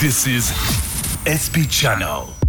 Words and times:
This 0.00 0.26
is 0.26 0.48
SP 1.28 1.68
Channel. 1.68 2.39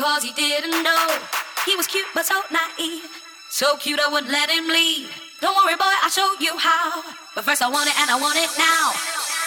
because 0.00 0.24
he 0.24 0.32
didn't 0.32 0.82
know. 0.82 1.06
He 1.66 1.76
was 1.76 1.86
cute 1.86 2.08
but 2.14 2.24
so 2.24 2.40
naive. 2.48 3.04
So 3.50 3.76
cute 3.76 4.00
I 4.00 4.08
wouldn't 4.08 4.32
let 4.32 4.48
him 4.48 4.66
leave. 4.66 5.12
Don't 5.42 5.54
worry, 5.60 5.76
boy, 5.76 5.92
I'll 6.00 6.08
show 6.08 6.32
you 6.40 6.56
how. 6.56 7.04
But 7.34 7.44
first 7.44 7.60
I 7.60 7.68
want 7.68 7.90
it 7.90 8.00
and 8.00 8.08
I 8.08 8.16
want 8.16 8.40
it 8.40 8.48
now. 8.56 8.96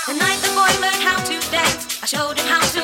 The 0.06 0.14
night 0.14 0.38
the 0.46 0.54
boy 0.54 0.70
learned 0.78 1.02
how 1.02 1.18
to 1.26 1.36
dance, 1.50 1.98
I 2.04 2.06
showed 2.06 2.38
him 2.38 2.46
how 2.46 2.62
to 2.62 2.83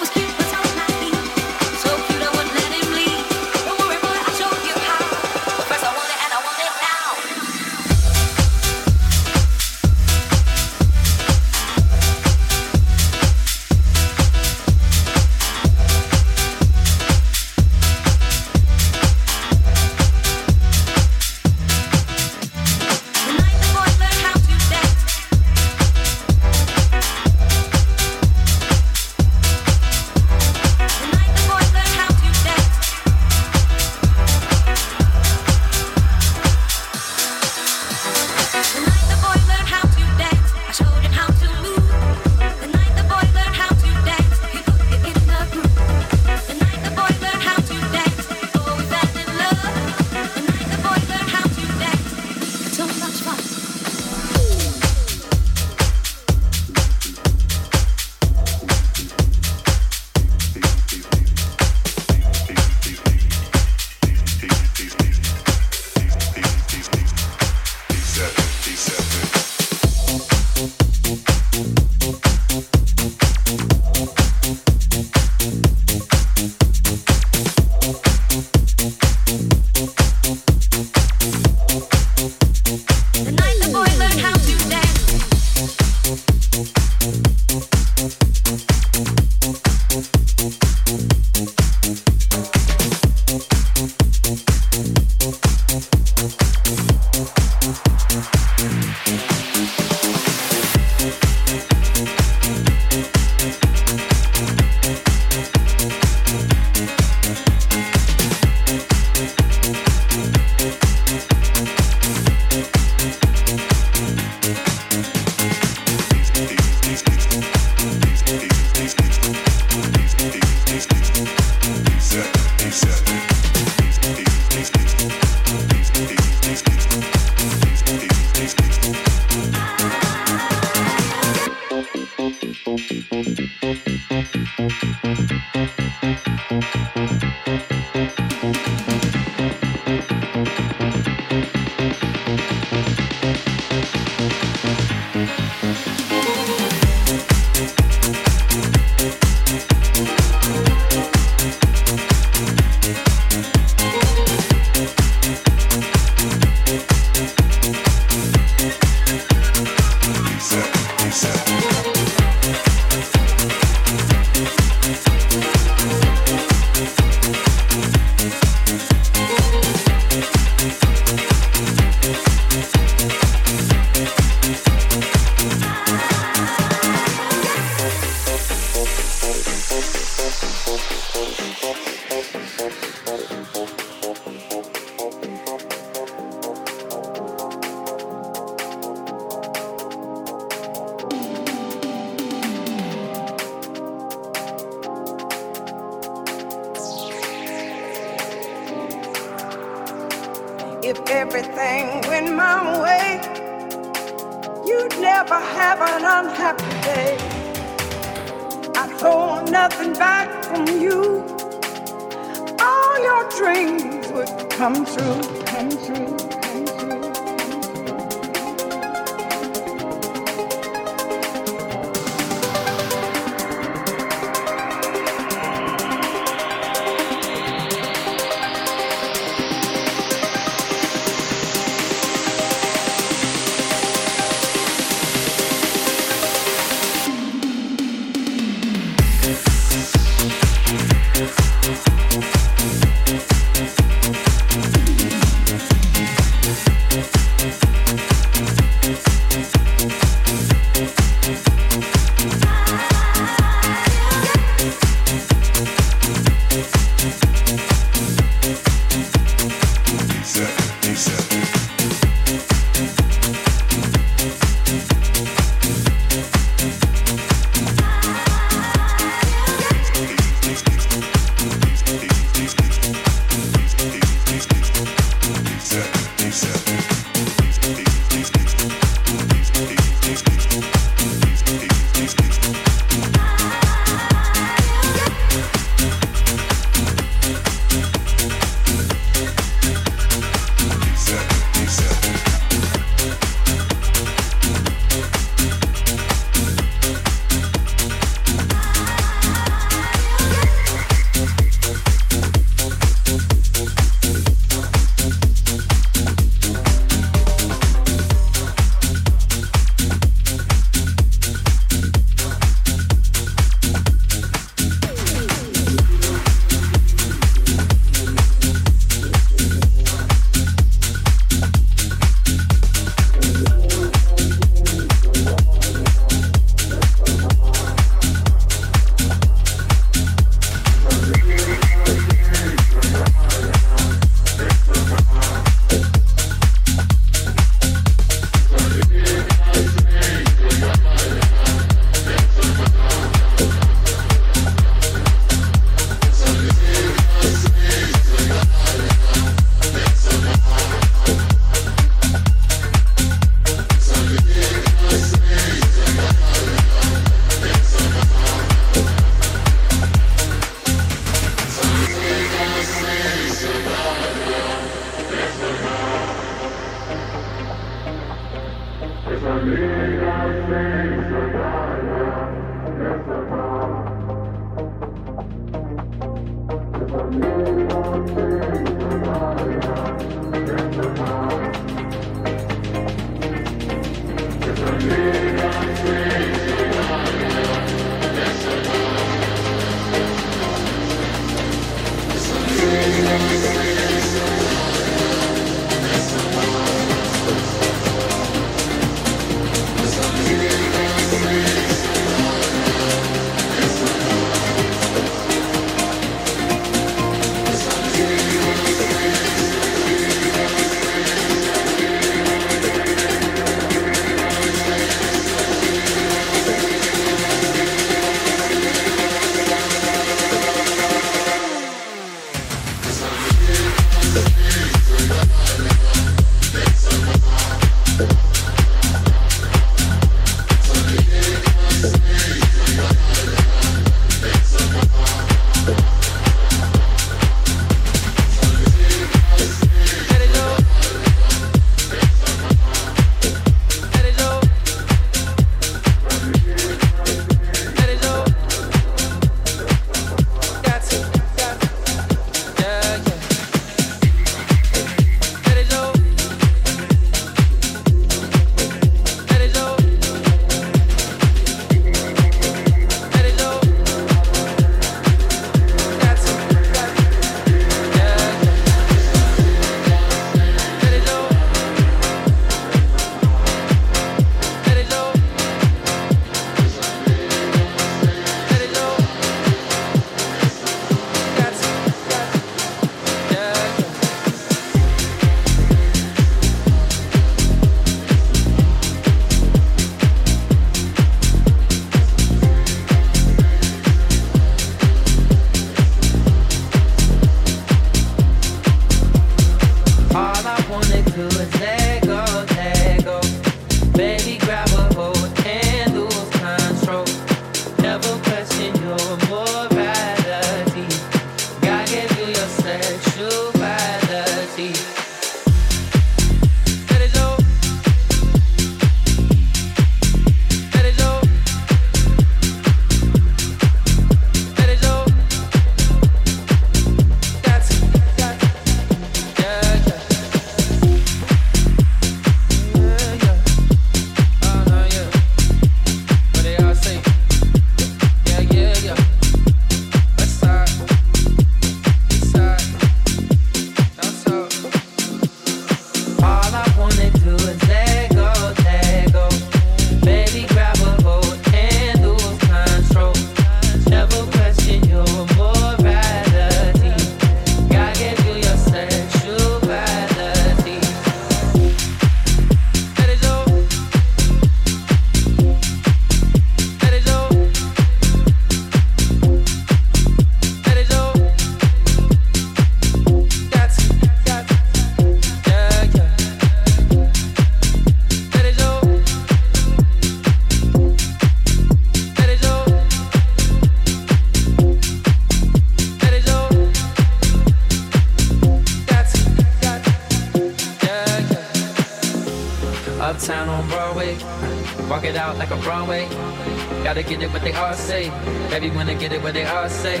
all 597.66 597.74
say. 597.74 598.10
Baby, 598.50 598.70
wanna 598.70 598.94
get 598.94 599.12
it 599.12 599.20
what 599.22 599.34
they 599.34 599.44
all 599.44 599.68
say. 599.68 600.00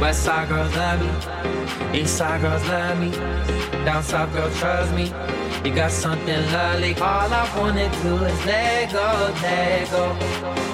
West 0.00 0.22
side 0.22 0.48
girls 0.48 0.74
love 0.76 1.00
me, 1.00 1.10
east 1.98 2.16
side 2.18 2.40
girls 2.42 2.62
love 2.68 2.98
me, 3.00 3.10
down 3.86 4.02
south 4.02 4.30
girls 4.34 4.54
trust 4.58 4.92
me. 4.94 5.06
You 5.64 5.74
got 5.74 5.90
something 5.92 6.42
lovely. 6.52 6.94
All 6.96 7.32
I 7.32 7.44
wanna 7.56 7.88
do 8.02 8.16
is 8.30 8.44
let 8.46 8.92
go, 8.92 9.32
let 9.42 9.90
go. 9.90 10.14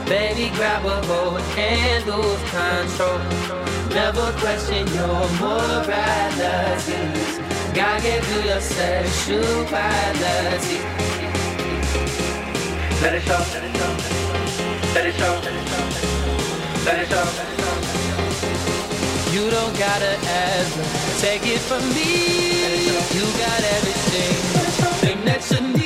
Baby, 0.06 0.50
grab 0.56 0.84
a 0.84 0.86
hold 1.06 1.40
and 1.58 2.06
lose 2.06 2.42
control. 2.54 3.18
Never 3.98 4.26
question 4.42 4.86
your 4.98 5.22
morality. 5.40 7.00
Gotta 7.74 8.02
get 8.02 8.24
through 8.24 8.44
your 8.50 8.60
sexuality. 8.60 10.78
Let 13.02 13.14
it 13.14 13.22
show, 13.22 13.42
let 13.54 13.64
it 13.68 13.76
show, 13.76 13.92
let 14.94 15.06
it 15.06 15.14
show, 15.14 15.55
You 19.36 19.50
don't 19.50 19.78
gotta 19.78 20.16
ask, 20.24 21.20
take 21.20 21.42
it 21.46 21.58
from 21.58 21.82
me. 21.90 22.86
You 23.14 23.26
got 23.36 23.62
everything, 23.76 24.36
thing 25.02 25.24
that 25.26 25.50
you 25.50 25.60
need. 25.76 25.85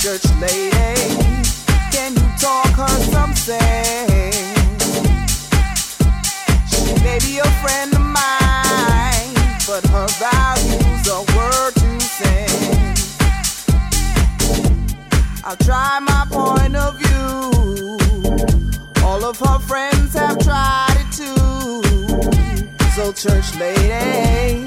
church 0.00 0.24
lady. 0.40 0.70
Can 1.92 2.14
you 2.14 2.28
talk 2.38 2.68
her 2.68 2.88
something? 3.12 4.32
She 6.70 6.94
may 7.04 7.18
be 7.18 7.38
a 7.38 7.50
friend 7.60 7.92
of 7.92 8.00
mine, 8.00 9.34
but 9.66 9.84
her 9.90 10.08
values 10.16 11.06
are 11.06 11.24
worth 11.36 11.74
to 11.74 12.00
send. 12.00 12.98
I'll 15.44 15.56
try 15.56 16.00
my 16.00 16.24
point 16.30 16.76
of 16.76 16.96
view. 16.96 17.98
All 19.04 19.22
of 19.22 19.38
her 19.38 19.58
friends 19.58 20.14
have 20.14 20.38
tried 20.38 20.96
it 20.96 21.12
too. 21.12 21.82
So, 22.96 23.12
church 23.12 23.54
lady. 23.56 24.59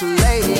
So 0.00 0.16
church 0.16 0.59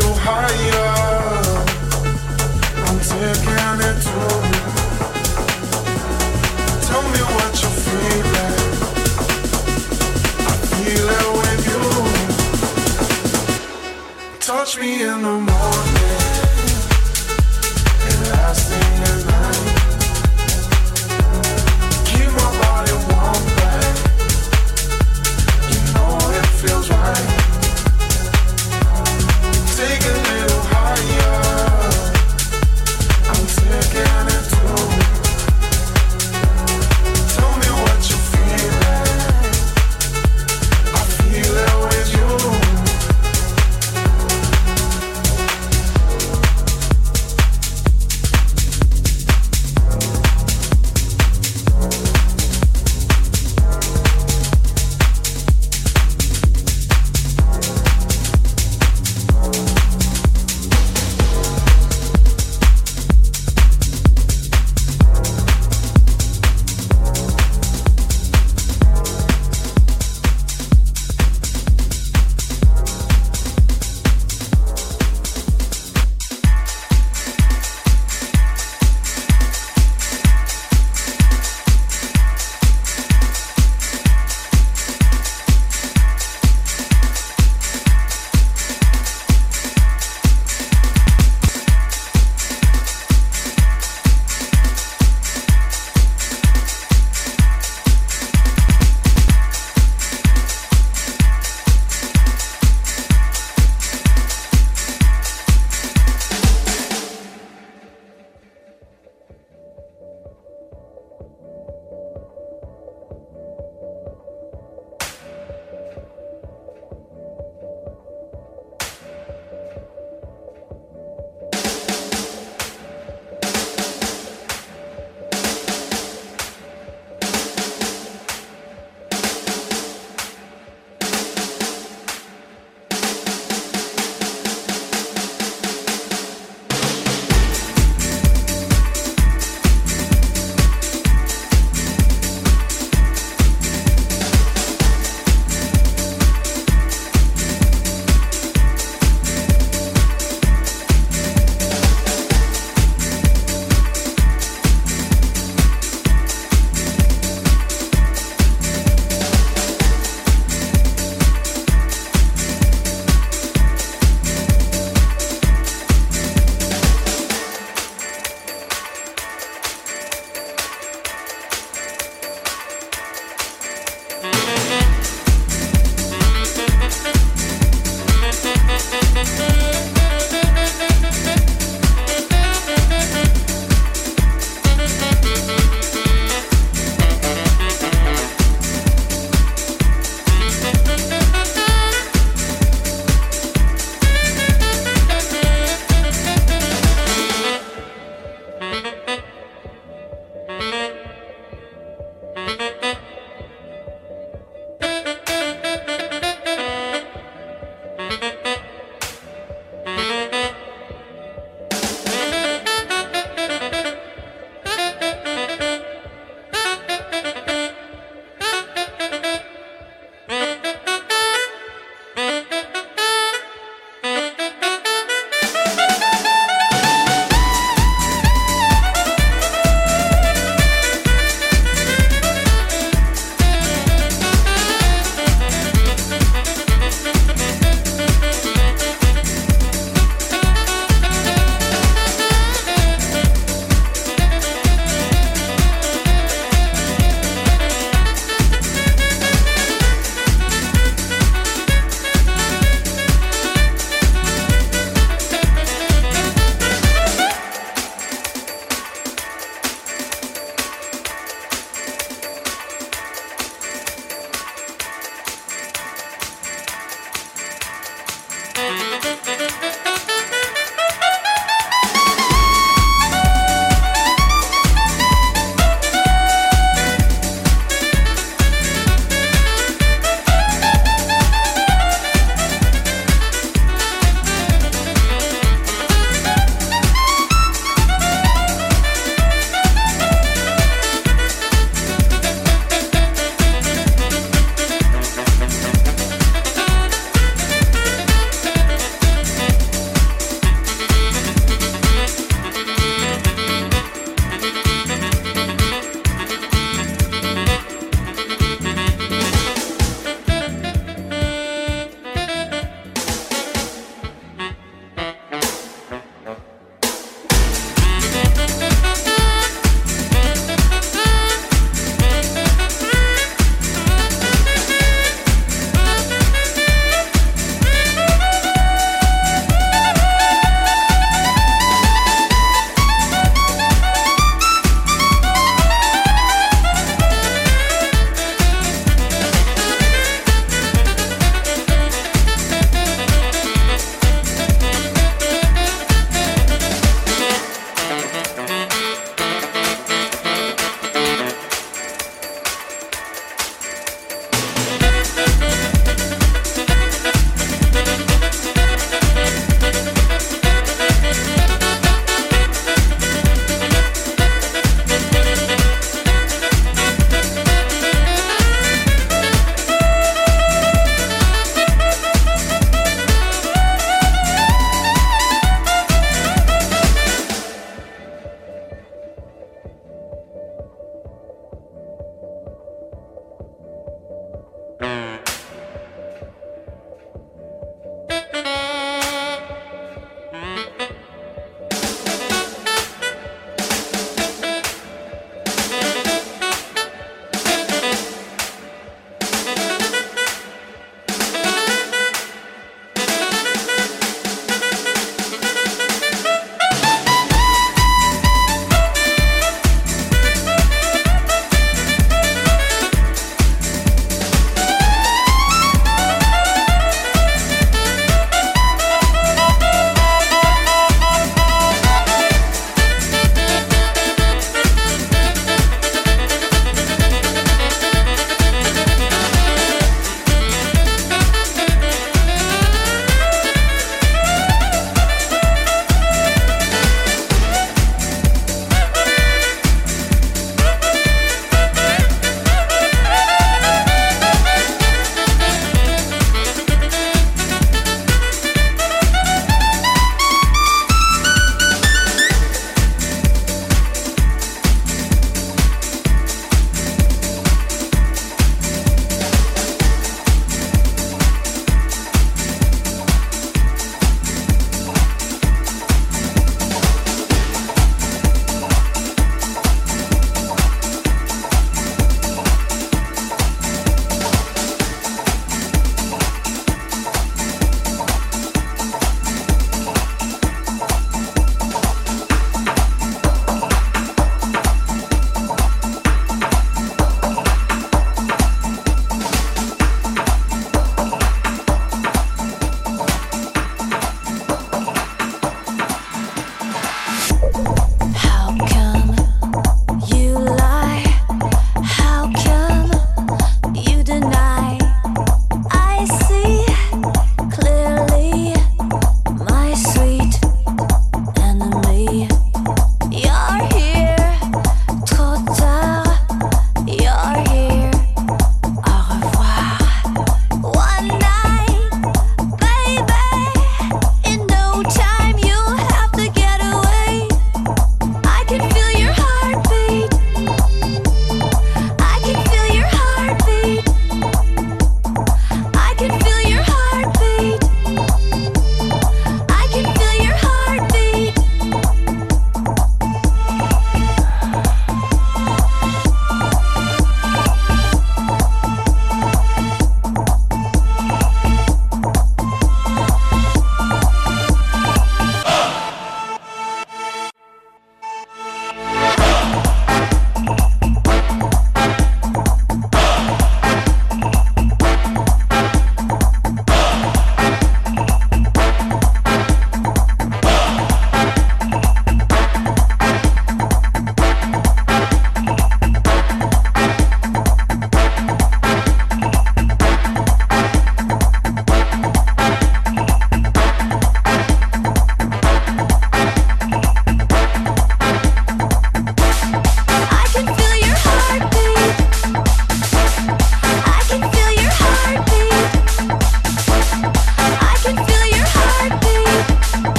touch 14.71 14.79
me 14.79 15.03
in 15.03 15.21
the 15.21 15.31
morning. 15.31 15.90